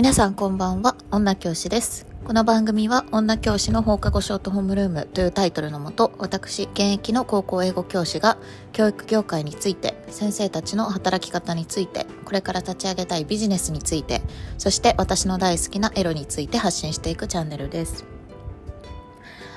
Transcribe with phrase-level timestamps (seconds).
[0.00, 2.06] 皆さんこんばんは、女教師です。
[2.24, 8.38] この番組は女教師の放課後ショートホームルームというタイトルのもと、私、現役の高校英語教師が
[8.72, 14.22] 教育業界について、先生たちの働き方について、これから立ち上げたいビジネスについて、
[14.56, 18.06] そして私の大好きなエロについて発信していくチャンネルです。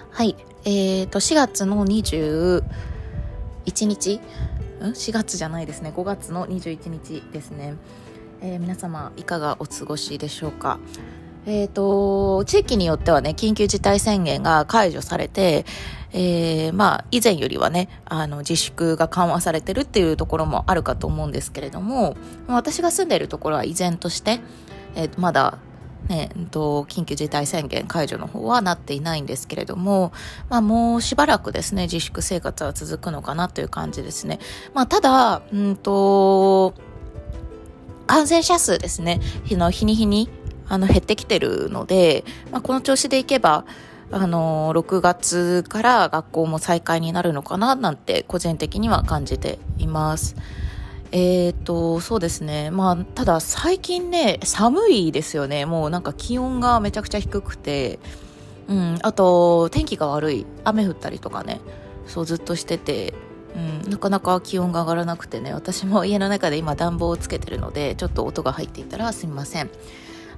[0.10, 2.66] はい、えーと、4月の21
[3.86, 4.16] 日？
[4.18, 5.94] ん ?4 月じゃないですね。
[5.96, 7.76] 5月の21日ですね。
[8.44, 10.78] えー皆様いかがお過ごしでしょうか？
[11.46, 15.66] えっ、と、地域によってはね、緊急事態宣言が解除されて、
[16.12, 22.16] えーまあ、以前よりはね、あの、自粛が緩和されてるっていうところもあるかと思うんですけれども、
[22.48, 24.40] 私が住んでいるところは依然として、
[24.96, 25.58] えーまだ、
[26.08, 30.12] ね、うんと、緊急事態宣言解除の方はなっていないんですけれども、
[30.50, 34.40] まあもうしばらくですね、自粛生活は続くのかなという感じですね。
[34.74, 36.74] まあただ、うんと、
[38.14, 40.30] 感染者数ですね、日の日に日に
[40.68, 43.66] あの減ってきてるので、まあ、この調子でいけば、
[44.12, 50.36] あの、6月から学校も再開になるのかななんて個人的には感じています。
[51.12, 52.70] えっ、と、そうですね。
[52.70, 55.66] まあ、ただ最近ね、寒いですよね。
[55.66, 57.98] もうなんか気温がめちゃくちゃ低くて、
[58.68, 60.46] うん、あと天気が悪い。
[60.64, 61.62] 雨降ったりとかね、
[62.06, 63.16] そうずっとしてて、
[63.56, 69.70] うん、なかなか気温が上がらなくてね、私も家の中で今暖房をつけてるので、ちょっと音が入っていたらすみません。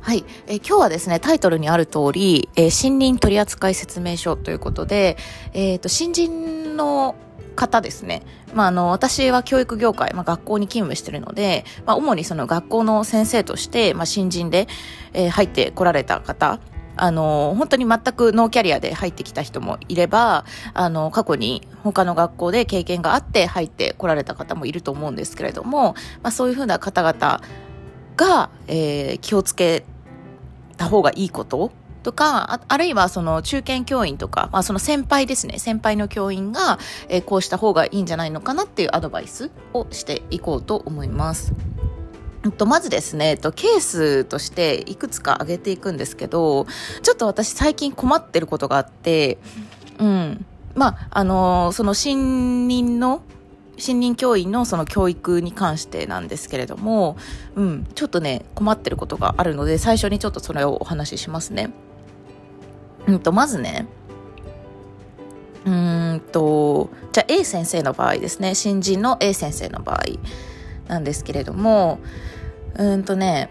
[0.02, 5.18] はい、え今日はですね、タイトルにある通り、えー森林取扱説明書ということで、
[5.54, 7.16] えっ、と、新人の
[7.56, 8.22] 方ですね。
[8.54, 14.68] まあ、あの、私は教育業界、まあ、学校に勤務してるので、まあ、主にその学校の先生として、まあ、新人で、
[15.14, 16.60] えー入ってこられた方、
[16.98, 27.42] あの、本当に全くノーキャリアで入ってきた人もいれば、あの、過去に他の学校で経験があって入ってこられた方もいると思うんですけれども、まあ、そういうふうな方々
[28.16, 29.84] が、えー気をつけ
[30.78, 31.72] た方がいいこと
[32.04, 36.80] とか、ああるいはその中堅教員とか、まあその先輩ですね、先輩の教員が、
[37.10, 41.54] えーこうした方がいいんじゃないのかなっていうアドバイスをしていこうと思います。
[42.46, 46.68] うんとまずですね、えっとケースとしていくつか挙げていくんですけど、
[47.02, 49.40] ちょっと私最近困ってることがあって、
[50.00, 50.46] うん。
[50.76, 53.24] まあ、あのその新任の、
[53.78, 57.18] 新任教員のその教育に関してなんですけれども、
[57.56, 61.72] うん、ちょっとね、困ってることがあるので、最初にちょっとそれをお話ししますね。
[63.08, 63.88] うんと、まずね、
[65.66, 70.04] うーんと、じゃあ A 先生の場合ですね、新人の A 先生の場合
[70.88, 72.00] なんですけれども、
[72.78, 73.50] うんとね、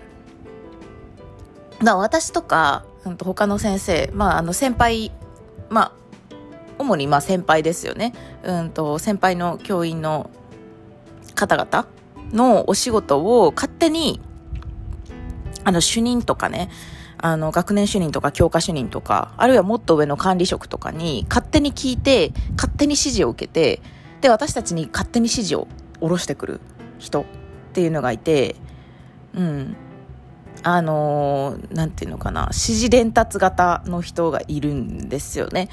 [1.82, 5.12] だ私とか、うんと他の先生、まあ、あの先輩、
[5.68, 5.92] まあ、
[6.78, 8.12] 主にまあ先輩ですよね。
[8.42, 10.30] うんと、先輩の教員の
[11.34, 11.86] 方々
[12.32, 14.20] のお仕事を勝手に、
[15.64, 16.70] あの、主任とかね、
[17.18, 23.80] あの、学年主任とか教科主任とか、あるいはもっと上の管理職とかに勝手に聞いて、勝手に指示を受けて、
[24.20, 25.68] で、私たちに勝手に指示を
[26.00, 26.60] 下ろしてくる
[26.98, 27.24] 人っ
[27.72, 28.56] ていうのがいて、
[29.34, 29.76] うん。
[30.62, 35.68] あのーなんていうのかな、指示伝達型の人がいるんですよね。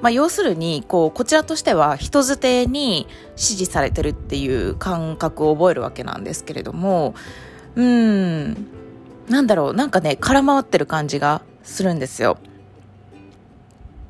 [0.00, 7.14] まあ、要するに、こう、こちらとしては人づてに指示されてるっていう感覚を覚えるわけなんですけれども、
[7.74, 8.68] うん、
[9.28, 12.38] なんだろう、なんかね、空回ってる感じがするんですよ。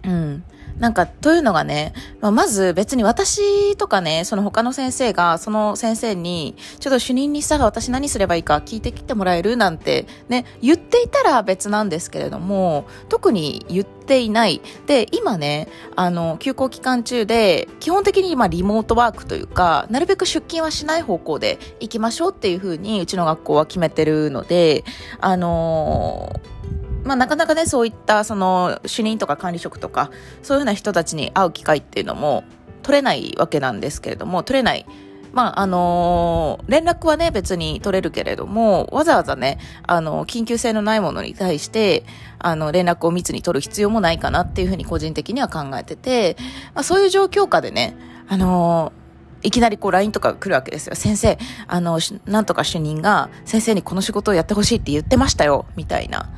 [0.05, 0.45] うん。
[0.79, 14.61] なんか、というのがね、まあ、まず別に私とかね、その他の先生が、その先生に、ちょっと主任にさ、私何すればいいか聞いてきてもらえるなんてね、言っていたら別なんですけれども、特に言っていない。
[14.87, 24.85] で、今ね、あの、休校期間中で、基本的に今リモートワークというか、なるべく出勤はしない方向で行きましょうっていうふうに、うちの学校は決めてるので、
[25.21, 26.59] あのー
[27.09, 30.11] まあ、なかなかね、そういった、その、主任とか管理職とか、
[30.43, 32.45] そういうふうな人たちに会う機会っていうのも
[32.83, 34.85] 取れないわけなんですけれども、取れない。
[35.33, 42.05] まあ、あのー連絡はね、別に取れるけれども、わざわざね、あの、緊急性のないものに対して、
[42.39, 46.37] あの、連絡を密に取る必要もないかなっていうふうに個人的には考えてて、
[46.75, 47.97] まあ、そういう状況下でね、
[48.29, 49.09] あのー
[49.41, 50.97] いきなりこう LINE とかが来るわけですよ。
[50.97, 51.39] 先生、
[51.69, 56.29] あの、なんとか主任が先生にこの仕事をやってほしいって言ってましたよ、みたいな。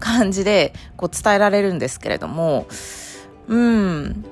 [0.00, 2.66] 感じでこう伝えられるんですけれども、
[3.46, 4.24] うん。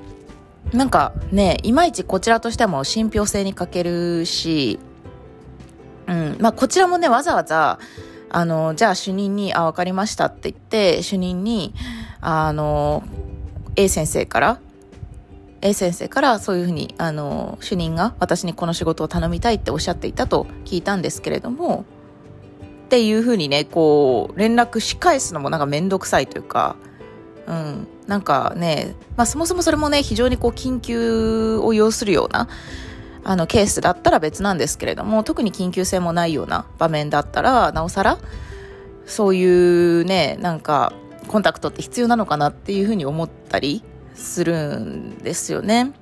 [0.73, 4.79] なんかね、いまいちこちらとしても信憑性に欠けるし、
[6.07, 6.37] うん。
[6.39, 7.79] まあこちらもね、わざわざ、
[8.29, 11.73] あの、じゃあ主任に、あ、わかりましたって言って、主任に、
[12.21, 13.03] あの、
[13.75, 14.59] A 先生から、
[15.61, 21.85] A 先生からそういうふうに、あの、主任が私にこの仕事を頼みたいっておっしゃっていたと聞いたんですけれども、
[22.89, 26.75] っていうふうにね、こう、連絡し返すのもなんかめんどくさいというか、
[27.45, 32.49] うん、なんかね、まあそもそもそれもね、非常にこう緊急を要するような、
[33.23, 38.17] あのケースだったら別なんですけれども、特に緊急性もないような場面だったら、なおさら、
[39.05, 40.91] そういうね、なんか、
[41.27, 43.83] コンタクトって必要なのかなっていうふうに思ったり
[44.15, 45.93] するんですよね。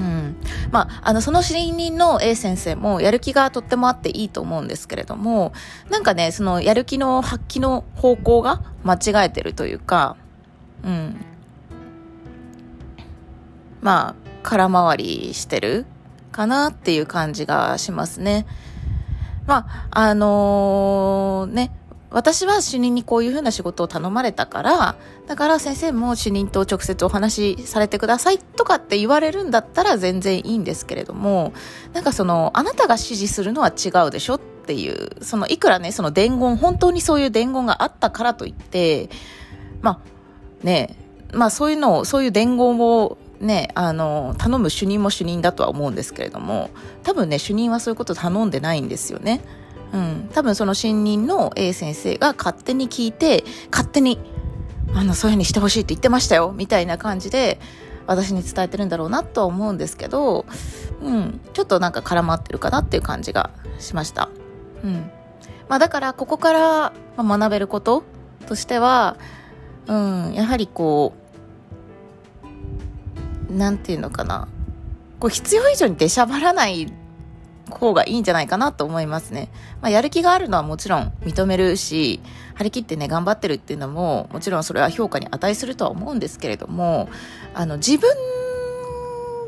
[0.00, 0.36] うん。
[0.72, 5.52] まあ、あの、その死人の A 先生もやる気がとってもあっていいと思うんですけれども、
[5.90, 10.16] なんかね、そのやる気の発揮の方向が間違えてるというか、
[10.82, 11.16] うん。
[13.82, 15.84] まあ、空回りしてる
[16.32, 18.46] かなっていう感じがしますね。
[19.46, 21.72] まあ、あのー、ね、
[22.10, 24.96] 私は主任にこういうふうな仕事を頼まれたから、
[25.26, 31.52] だから先生も主任と直接お話しされてくださいとかって言われるんだったら全然いいんですけれども、
[31.92, 39.08] なんかその、あなたが指示するのは違うでしょっていう、そのいくらね、その伝言、本当にそういう伝言があったからといって、
[39.80, 40.00] まあ、
[40.66, 40.96] ね、
[41.32, 46.70] まあそういうのを、そういう伝言をね、あの、頼む主任も主任だとは思うんですけれども、
[47.02, 49.40] 多分ね、主任はそういうこと頼んでないんですよね。
[49.92, 54.18] うん、多分その新任の A 先生が勝手に聞いて勝手に
[54.94, 57.60] あのそういうふうにしてほしいって言ってましたよみたいな感じで
[58.06, 60.44] 私に伝えてるんだろうなとは思うんですけど、
[61.00, 64.30] うん、ちょっとなんか絡まってるかなっていう感じがしました。
[64.82, 65.10] うん。
[65.68, 68.02] まあ、だからここから学べること
[68.46, 69.16] としては、
[69.86, 71.14] うん、やはりこ
[73.48, 74.48] うなんていうのかな。
[75.20, 76.92] こう必要以上に出しゃばらない
[77.76, 79.50] 方がいいんじゃないかなと思いますね。
[79.80, 82.20] まあ、やる気があるのはもちろん認めるし、
[82.54, 87.08] 張り切ってね、頑張ってるっていうのも、もちろんそれは評価に値するとは思うんですけれども、
[87.54, 88.10] あの、自分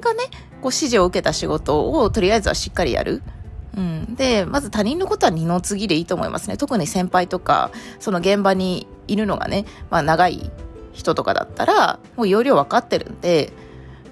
[0.00, 0.24] がね、
[0.62, 3.22] こう指示を受けた仕事をとりあえずはしっかりやる。
[3.76, 6.56] うん、で、まず他人のことは二の次でいいと思いますね。
[6.56, 7.70] 特に先輩とか、
[8.00, 10.50] その現場にいるのがね、まあ長い
[10.92, 13.52] 人とかだったら、もう容量分かってるんで、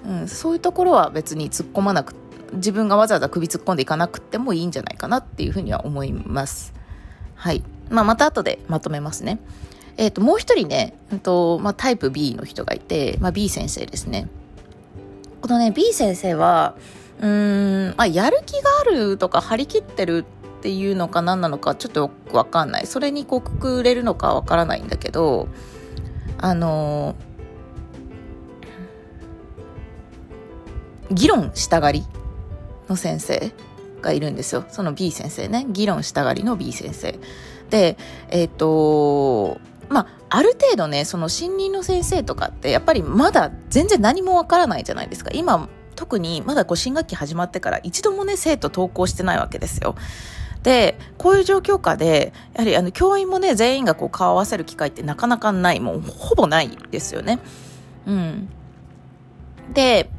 [0.05, 2.15] うん、そういうところは別に突っ込まなく
[2.53, 6.73] 自分がわざわざ首突っ込んでいかなくてもいいんじゃないかなっていうふうには思います。
[7.35, 7.63] はい。
[7.89, 9.39] まあ、また後でまとめますね。
[9.97, 14.27] えっ、ー、と、もう一人ね、うんとまあ、タイプ B の人がいて、まあ、B 先生ですね。
[15.41, 16.75] このね、B 先生は、
[17.19, 20.25] うーん、まあ、やる気があるとか張り切ってる
[20.59, 22.87] っていうのか何なのかちょっとよくわかんない。
[22.87, 25.47] それにこうくくれるのかわからないんだけど、
[26.37, 27.15] あの
[31.11, 32.03] 議論したがり
[32.91, 33.51] の先生
[34.01, 34.65] がいるんですよ。
[34.69, 35.65] その B 先生ね。
[35.69, 37.19] 議論したがりの B 先生。
[37.69, 37.97] で、
[38.29, 39.59] えっ、ー、と、
[39.89, 45.31] まあ、ある程度ね、その新任の先生とかって、やっぱりまだ全然何もわからないじゃないですか。
[45.33, 49.95] 今、特にまだこう新学期始まってから一度もね、生徒登校してないわけですよ。
[50.63, 57.39] で、こういう状況下で、やはりあの教員もね、全員がこう顔を合わせる機会ってなかなかない、もうほぼないですよね。
[58.05, 58.49] うん。
[59.73, 60.09] で、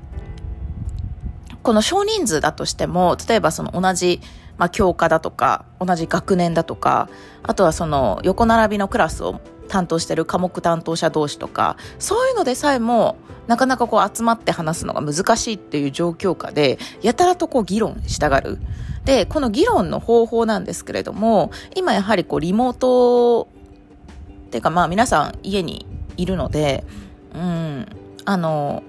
[1.63, 4.21] この少人数だとしても、例えばその同じ、
[4.59, 7.09] まあ、教科だとか、同じ学年だとか、
[7.43, 13.17] あとはその横並びのクラスを担当してる科目担当者同士とか、そういうのでさえも、
[13.47, 18.59] なかなかこう集まって話すのが難しいっていう状況下で、やたらとこう議論したがる。
[19.05, 23.49] で、この議論の方法なんですけれども、今やはりこうリモート
[24.47, 26.85] っていうかまあ皆さん家にいるので、
[27.35, 27.87] うん、
[28.25, 28.83] あの、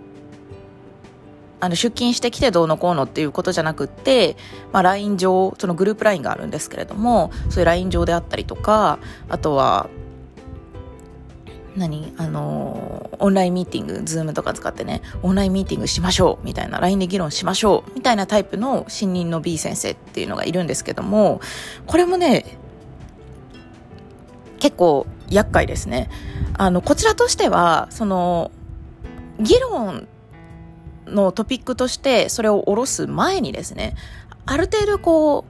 [1.63, 4.35] あの出勤してきてどうのこうのっていうことじゃなくって、
[4.73, 9.89] まあ、LINE 上、そのグループ LINE があるんですけれども、そういう LINE 上であったりとか、あとは、
[11.77, 12.13] 何？
[12.17, 21.39] あのオンラインミーティング、ズームとか使ってね、オンラインミーティングしましょうみたいな、LINE で議論しましょうみたいなタイプの新任の B 先生っていうのがいるんですけども、
[21.87, 22.57] これもね、
[24.59, 26.09] 結構厄介ですね。
[26.57, 28.51] あの、こちらとしては、その、
[29.39, 30.09] 議論
[31.07, 33.95] のトピックとしてそれを下ろす前にですね、
[34.45, 35.45] ある程度こ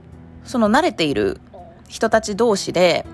[0.45, 1.39] う、その慣れている
[1.88, 3.05] 人たち同士で、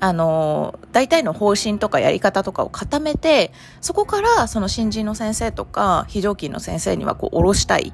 [0.00, 7.92] あの、大体の方針とかやり方とかを固めて、そこからその新人の先生とか非常勤の先生にはこう下ろしたい。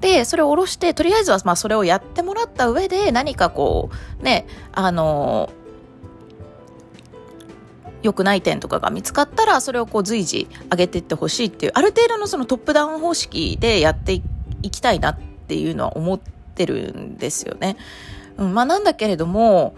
[0.00, 5.50] で、それを下ろして、とりあえずはまあそれをやってもらった上で何かこう、ね、あの、
[8.02, 14.22] 良くない点とかが見つかったらそれをこう随時上げていってほしいっていうある程度のそのトップダウン方式でやってい
[14.70, 17.76] きたいなっていうのは思ってるんですよね。
[18.36, 19.74] うん、まあなんだけれども、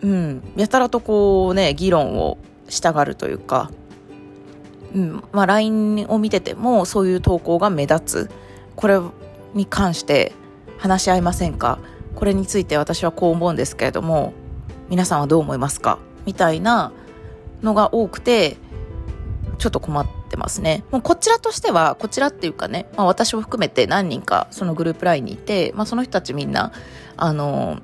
[0.00, 3.70] うん、やたらとこうね議論をしたがるというか、
[4.94, 8.30] うんまあ、LINE を見ててもそういう投稿が目立つ。
[8.74, 9.00] これ
[9.54, 10.32] に関して
[10.78, 11.78] 話し合いませんか？
[12.14, 14.32] これについて私はこう思うんですけれども
[14.88, 15.98] 皆さんはどう思いますか？
[16.26, 16.92] みたいな
[17.62, 18.56] のが多くて
[19.58, 20.84] ちょっと困ってますね。
[20.90, 26.72] もうこちらとしては、こちらっていうかね、まあ私を含めて何人かそのグループラインにいて、まあその人たちみんな、
[27.16, 27.80] あの、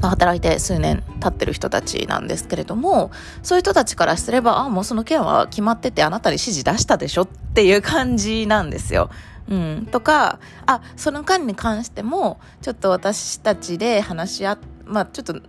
[0.00, 3.10] 働いて数年経ってる人たちなんですけれども、
[3.42, 9.10] そういう人たちからすれば、あ、もうその件は決まっててあなたに指示出したでしょっていう感じなんですよ。
[9.48, 9.88] うん。
[9.90, 15.40] とか、あ、その間に関しても、ちょっと私たちで話し合って、まあちょっと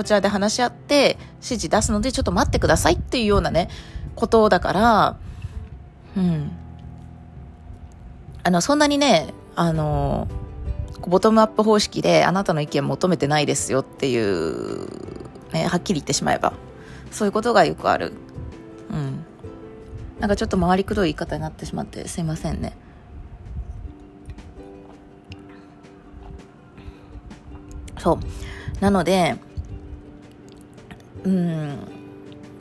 [0.00, 3.68] こちらで話し合って指示出すのでちょっと待ってくださいっていうようなね、
[4.14, 5.18] ことだから、
[6.16, 6.50] うん。
[8.42, 10.26] あの、そんなにね、あの、
[11.02, 14.88] ボトムアップ方式であなたの意見求めてないですよっていう、
[15.52, 16.54] ね、はっきり言ってしまえば。
[17.10, 18.14] そういうことがよくある。
[18.90, 19.26] うん。
[20.18, 22.74] なんかちょっと回りくどい言い方になってしまってすいませんね。
[27.98, 28.18] そう。
[28.80, 29.36] なので、
[31.24, 31.78] うん、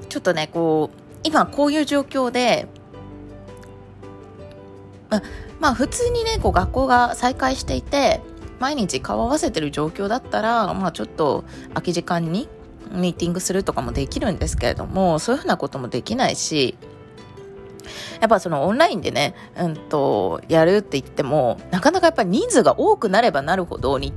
[0.09, 2.67] ちょっとね、こう、今こういう状況で、
[5.09, 5.21] ま
[5.59, 8.21] まあ普通にね、こう学校が再開していて、
[8.59, 12.47] 毎日顔合わせてる状況だったら、まあちょっと空き時間に
[12.91, 16.77] ミーティングするとかもできるんですけれども、そういうふうなこともできないし、
[18.19, 24.13] やっぱそのオンラインでね、うんと、やるって言っても、なかなかやっぱり人数が多くなればなるほど日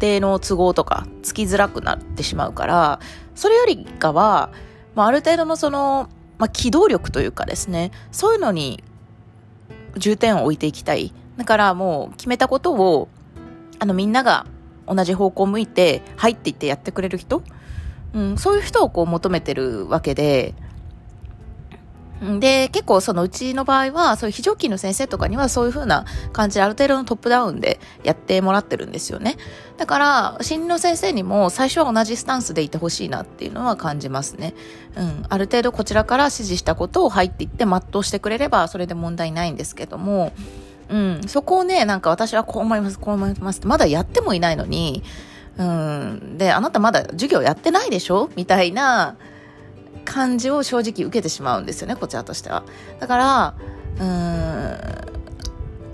[0.00, 3.00] 程の都合とかつきづらくなってしまうから、
[3.40, 4.50] それよりかは、
[4.94, 8.84] まあ、ある程度のその、まあ、機動力というかですね、そういうのに
[9.96, 11.14] 重点を置いていきたい。
[11.38, 13.08] だからもう決めたことを、
[13.78, 14.44] あのみんなが
[14.86, 17.42] 同じ方向を向いて入っていってやってくれる人、
[18.12, 20.52] うん、そういう人をこう求めてるわけで、
[22.38, 29.38] で、結構そのうちの場合は、そういう非常勤の先生とかにはそういう風な感じである程度のトップダウンでやってもらってるんですよね。
[29.78, 34.54] だから、心理の先生にも最初は同じスタンスでいてほしいなっていうのは感じますね。
[34.96, 35.24] うん。
[35.28, 40.32] ある程度こちらから指示したことを入っていって全うしてくれればそれで問題ないんですけども、
[40.90, 41.20] うん。
[41.26, 45.02] そこをね、なんか私はこう思います、こう思いますってまだやってもいないのに、
[45.56, 46.36] うん。
[46.36, 48.28] で、あなたまだ授業やってないでしょ？
[48.36, 49.16] みたいな、
[50.04, 52.64] 感じを正直受けてしまうんですよねこちらとしては。
[52.98, 53.54] だから
[53.98, 55.10] うーん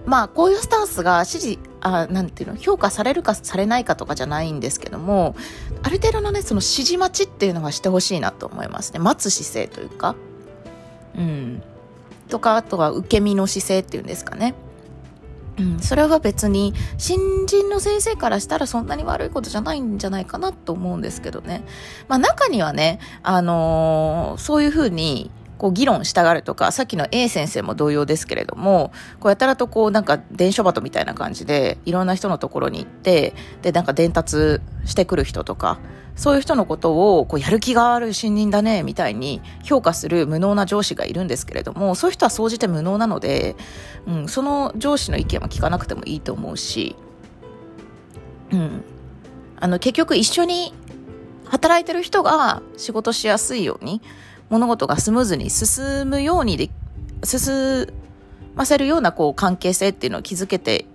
[0.06, 5.36] まあこういうスタンスが支持あなんていうの評価されるかされないかとかじゃないんですけども
[5.82, 8.98] ある程度のねその指示待ちっていうのはしてほしいなと思いますね。
[8.98, 10.16] 待つ姿勢というか。
[11.16, 11.62] うん。
[12.28, 14.54] とかあとは受け身の姿勢っていうんですかね。
[15.58, 21.64] うん、それは別に新人の先生からしたらそんなに悪いことじゃないんじゃないかなと思うんですけどね。
[22.08, 35.78] まあ中にはね、あのー、そういうふうにこう議論したがるとか、さっきの A 先生も同様ですけれども、こうやたらとこうなんか伝書鳩みたいな感じでいろんな人のところに行って、でなんか伝達してくる人とか、
[36.16, 43.54] そういう人のことをこうやる気がある新任だねみたいに評価する無能な上司がいるんですけれどもそういう人は総じて無能なので、
[44.06, 46.96] うん、その上司の意見は聞かなくてもいいと思うし、
[48.50, 48.82] うん、
[49.60, 50.72] あの結局一緒に
[51.44, 54.00] 働いてる人が仕事しやすいように
[54.48, 56.70] 物事がスムーズに進むようにで
[57.24, 57.86] 進
[58.54, 60.86] ませるようなこう関係性っていうのを築けて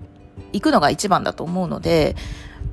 [0.51, 2.15] いくのが一番だと思うので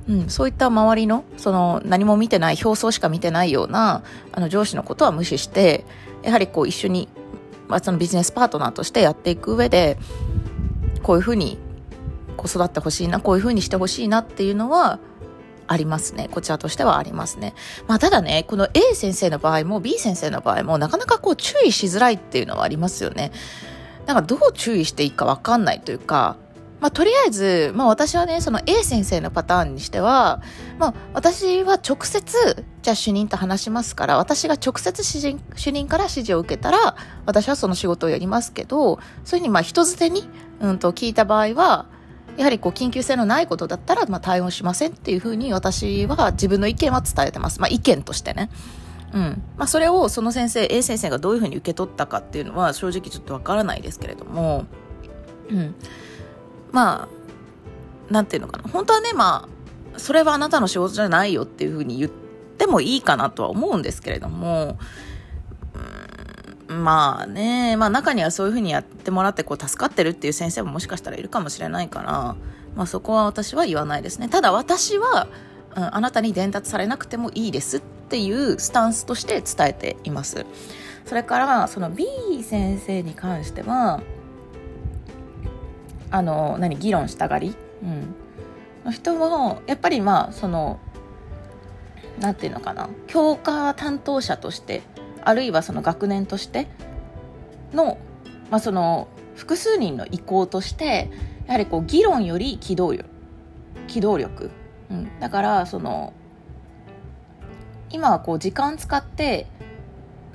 [0.07, 5.85] うん、そういった周りのその何も見てない表層しか見てないようなあの上司のことは無視して
[6.23, 7.07] やはりこう一緒に、
[7.67, 9.97] まあ、そのビジネスパートナーとしてやっていく上で
[11.03, 11.57] こういうふうに
[12.37, 14.99] こう育ってほしいなこういうふうにしてほしいなっていうのは
[15.67, 16.29] ありますね。
[16.31, 17.53] こちらとしてはありますね。
[17.87, 23.31] まあ、ただね、この A 先生の場合も B 先生の場合もなかなかこう注意しづらいっていうのはありますよね。
[24.07, 26.37] なんかどう注意していいかわかんないというか、
[26.79, 30.41] まあ、とりあえず、まあ、私はね、その A 先生のパターンにしては、
[30.77, 36.95] まあ、私は直接、じゃあ主任と話しますから、私が直接主任主任から指示を受けたら、
[37.25, 40.29] 私はその仕事をやりますけど、そういうふうに、ま、人づてに、
[40.61, 41.87] うんと聞いた場合は、
[42.37, 47.59] やはりこう緊急性のないことだったら、ま、対応しませんっていうふうに私は自分の意見は伝えてます。
[47.59, 48.49] まあ、意見としてね。
[49.13, 49.41] うん。
[49.57, 54.65] まあ、それをその先生、A 先生がどういうふうに受け取ったかっていうのは正直ちょっとわからないですけれども、
[55.49, 55.75] うん。
[56.71, 57.07] ま
[58.09, 58.69] あ、なんていうのかな。
[58.69, 59.47] 本当はね、ま
[59.95, 62.11] あ、それはあなたの仕事じゃないよっていうふうに言っ
[62.57, 64.79] てもいいかなとは思うんですけれども、
[66.67, 72.35] まあね、まあ中にはそういうふうにやってもらってこう助かってるっていう先生ももしかしたらいるかもしれないから、
[72.75, 74.29] まあそこは私は言わないですね。
[74.29, 75.27] ただ私は、
[75.75, 80.45] うん、あなたに伝達されなくてもいいですっていうスタンスとして伝えています。
[81.05, 82.05] それから、その B
[82.43, 84.01] 先生に関しては、
[86.11, 88.15] あの何議論したがり、うん、
[88.85, 90.79] の人もやっぱりまあその
[92.19, 92.89] なんていうのかな。
[93.07, 94.81] 教科担当者として
[95.23, 96.67] あるいはその学年として
[97.73, 97.97] の,、
[98.49, 101.09] まあその複数人の意向として
[101.45, 103.05] やはりこう議論より機動力
[103.87, 104.51] 機動力、
[104.89, 106.13] うん、だからその
[107.91, 109.47] 今はこう時間使って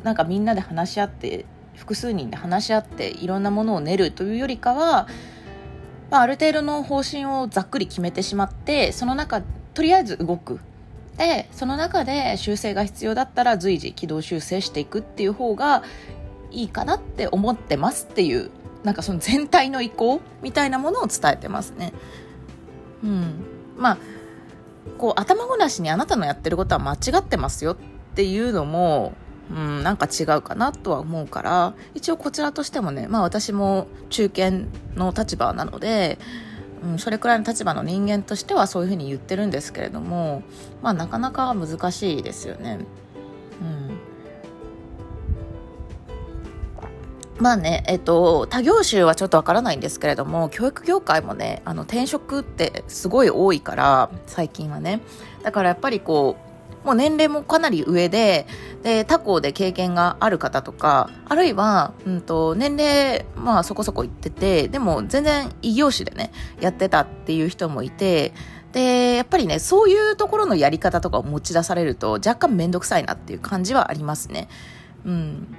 [0.02, 5.08] なんかみんなで話し合って複数人で話し合っていろんなものを練るというよりかは、
[6.14, 10.60] まあ、ある程度の方針をざっくり決めてしまってその中とりあえず動く
[11.16, 15.82] でその中で修正が必要だったら随時軌道修正していくっていう方が
[16.52, 18.52] いいかなって思ってますっていう
[18.84, 21.92] なんかその全体の意向みたいなものを伝えてますね。
[23.02, 23.44] うん、
[23.76, 23.98] まあ
[24.98, 27.76] こう頭ごなしにあなたのやってることは間違ってますよっ
[28.14, 29.14] ていうのも
[29.50, 36.18] うん、なんか違うかなとは思うから一応こちらとしてもね、まあ、私も中堅の立場なので、
[36.82, 40.42] うん、それくらいの立場の人間としてはそういうふうに言ってるんですけれども、
[40.82, 42.78] まあ、なかなか難しいですよね。
[43.60, 44.14] うん
[47.38, 55.00] まあね、えっと、他業種はちょっとわからないんですけれども、教育業界もね、あの、転職ってすごい多いから、最近はね。
[55.42, 56.53] だからやっぱりこう、
[56.84, 58.46] もう年齢もかなり上で、
[58.82, 68.32] で、他校で経験がある方とか、あるいは、うんと、年齢、まあそこそこ行ってて、でも全然異業種でね、やってたっていう人もいて、
[68.72, 74.48] で、やっぱりね、そういうところのやり方とかを持ち出されると、若干めんどくさいなっていう感じはありますね。
[75.06, 75.56] うん。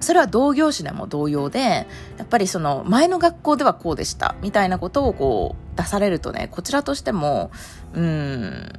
[0.00, 1.86] それは同業種でも同様で、
[2.18, 7.50] やっぱりその前の学校ではこうでしたみたいなことをこう出されるとね、こちらとしても、
[7.94, 8.72] うん、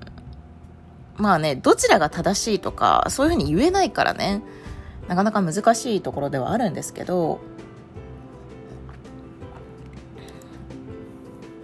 [1.17, 4.41] まあね、どちらが正しいとか、そういうふうに言えないからね、
[5.07, 7.39] なかなか難しいところではあるんですけど、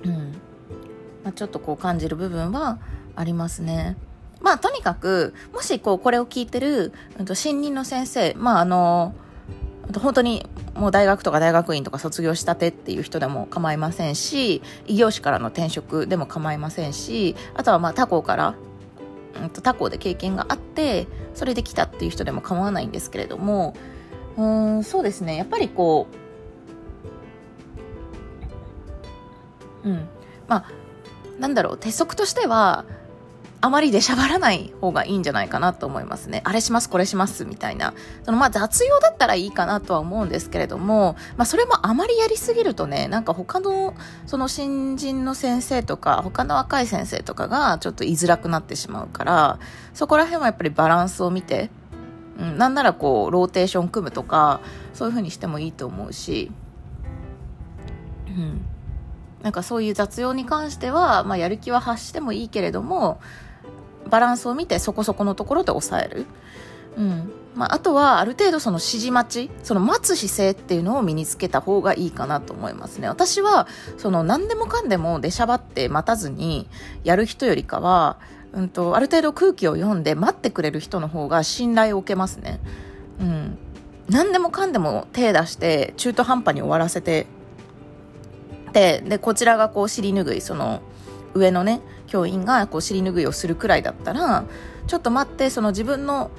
[0.03, 0.13] うん。
[1.23, 2.79] まあ、ちょっとこう感じる部分は
[3.15, 3.97] ありますね。
[4.41, 9.13] まあ、とにかく、もしこう、これを聞いてる、うん、と新任の先生、まあ、あの、
[9.99, 18.55] 本当にもう大学とか大学院とか卒業したてっていう人でも構いませんし、異業種からの転職でも構いませんし、あとはまあ他校から
[19.41, 23.75] うん、と他校で経験があってそれで来たっていう人でも構わないんですけれども
[24.37, 25.35] うんそうですね。
[25.35, 26.07] やっぱりこ
[29.83, 30.07] ううん。
[30.47, 30.65] まあ
[31.39, 31.77] なんだろう。
[31.77, 32.85] 鉄則としては
[33.63, 36.41] あまり出しゃばらない方がいいんじゃないかなと思いますね。
[36.45, 37.93] あれします、これします、みたいな。
[38.23, 43.93] そのまあ雑用だったらいいかなとは思うんですけれども、まあそれもあまりやりすぎるとね、なんか他の
[44.25, 49.59] その新人の先生とか、他の若い先生とかがちょっと居づらくなってしまうから、
[49.93, 51.69] そこら辺はやっぱりバランスを見て、
[52.39, 54.61] うん、なんならこう、ローテーション組むとか、
[54.95, 56.51] そういう風にしてもいいと思うし、
[58.27, 58.65] うん。
[59.43, 63.19] なんかそういう雑用に関しては、まあ、やる気は発してもいいけれども、
[64.11, 66.25] バランスを見てそこそこのところで抑える。
[66.97, 67.31] うん。
[67.55, 73.09] まあ、あとはある程度その指示待ちその待つ姿勢っていうのを身につけた方がいいかなと思いますね。
[73.09, 76.67] 私はその何でもかんでも出しゃばって待たずに
[77.03, 78.19] やる人よりかは、
[78.53, 82.59] うんと、ある程度空気を読んで待ってくれる人の方が信頼を受けますね。
[83.19, 83.57] うん。
[84.09, 87.27] 何でもかんでも手出して中途半端に終わらせて
[88.73, 90.81] ででこちらがこう尻拭いその
[91.33, 94.43] 上のね教員がこう尻拭いをするくらいだったら
[94.85, 96.29] ちょっと待ってその自分の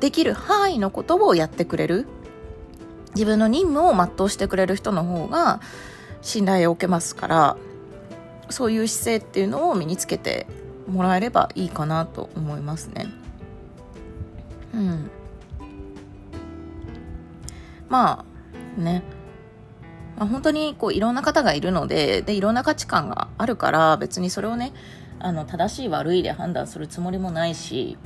[0.00, 2.06] できる範囲のことをやってくれる
[3.14, 5.60] 自分の任務を全うしてくれる人の方が
[6.22, 7.56] 信頼を受けますから
[8.50, 10.48] そういう姿勢っていうのを身につけて
[10.88, 13.06] もらえればいいかなと思いますね。
[14.74, 15.10] うん。
[17.88, 18.24] ま
[18.78, 19.04] あね
[20.16, 24.72] まあ、本当にこういろんな方がいるのででいろんな価値観があるから別にそれをね
[25.18, 27.98] あの正しい悪いで判断するつもりもないし、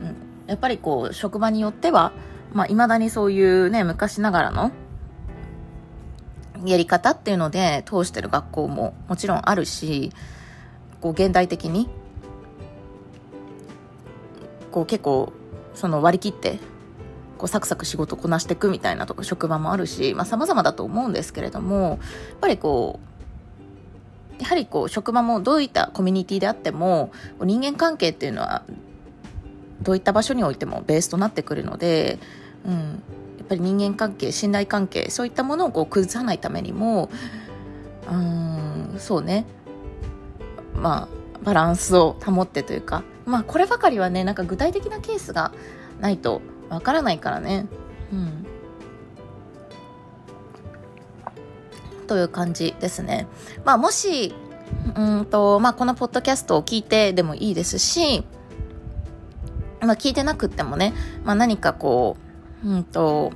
[0.00, 2.12] うん、やっぱりこう職場によっては、
[2.52, 4.70] まあ、未だにそういうね昔ながらの
[6.64, 10.12] やり方っていうので通してる学校ももちろんあるし
[11.00, 11.88] こう現代的に
[14.70, 15.32] こう結構
[15.74, 16.58] その割り切って
[17.38, 21.98] こうサクサク仕事こなしていくみたいなとか職場もあるし、まあ、様々だと思うんですけれども、やっ
[22.40, 23.13] ぱりこう、
[24.38, 28.64] やはりこう、職場もどういったコミュニティであっても、人間関係っていうのは、
[29.82, 32.18] どういった場所においてもベースとなってくるので、
[32.66, 33.02] うん、
[33.38, 37.10] やっぱり人間関係、信頼関係、そういったものをこう崩さないためにも、
[38.10, 39.44] うん、そうね、
[40.74, 45.52] まあ、バランスを保ってというか、まあ、こればかりはね、なんか具体的なケースが
[46.00, 47.66] ないとわからないからね。
[48.12, 48.46] うん。
[52.04, 53.26] という感じですね。
[53.64, 54.34] まあもし
[54.96, 58.24] うんと、まあ、このポッドキャストを聞いてでもいいですし、
[59.80, 62.16] まあ、聞いてなくってもね、まあ、何かこ
[62.64, 63.32] う、うんと、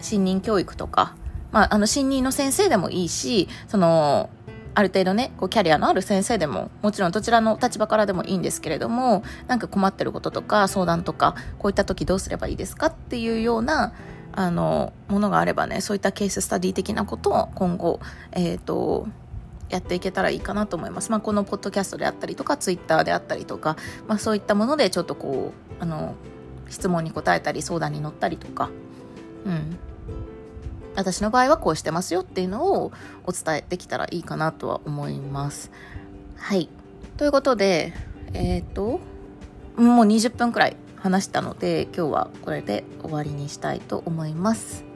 [0.00, 1.16] 新任教育とか、
[1.50, 4.30] まあ、あの、新任の先生でもいいし、その、
[4.74, 13.92] ある程度ね、こうキャリアのある先生でも、もちろんどちらの立場からでもいいんですけれども、なんか困ってることとか相談とか、こういった時どうすればいいですかっていうような、
[14.32, 18.00] あの、ものがあればね、そういったケーススタディ的なことを今後、
[18.32, 19.08] えっ、ー、と、
[19.68, 21.10] やっていけたらいいかなと思います。
[21.10, 26.14] まあ、このポッドキャストであったりとか、ツイッターであったりとか、まあ、そういったものでちょっとこう、あの、
[26.68, 28.70] 質問に答えたり、相談に乗ったりとか、
[29.44, 29.78] うん。
[30.94, 32.92] 私の場合はこうしてますよっていうのを
[33.24, 35.70] お伝えできたらいいかなとは思います。
[36.36, 36.68] はい。
[37.16, 37.92] ということで、
[38.32, 39.00] えっ、ー、と、
[39.76, 44.88] もう20分くらい話したので今日はこれで終わりにしたいと思います。